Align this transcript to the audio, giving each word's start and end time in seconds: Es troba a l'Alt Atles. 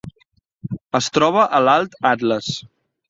Es 0.99 1.09
troba 1.17 1.43
a 1.59 1.63
l'Alt 1.67 1.99
Atles. 2.13 2.53